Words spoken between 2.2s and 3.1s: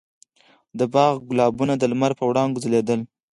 وړانګو کې ځلېدل.